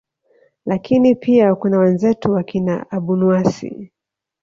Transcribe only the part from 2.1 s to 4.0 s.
wakina abunuasi